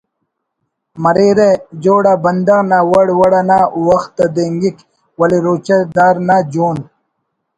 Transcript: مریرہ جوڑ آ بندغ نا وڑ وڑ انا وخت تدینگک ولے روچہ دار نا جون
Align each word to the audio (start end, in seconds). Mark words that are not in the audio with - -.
مریرہ 1.03 1.49
جوڑ 1.83 2.03
آ 2.11 2.13
بندغ 2.23 2.59
نا 2.69 2.79
وڑ 2.91 3.07
وڑ 3.19 3.31
انا 3.41 3.59
وخت 3.87 4.09
تدینگک 4.17 4.77
ولے 5.19 5.37
روچہ 5.45 5.77
دار 5.95 6.15
نا 6.27 6.37
جون 6.51 6.77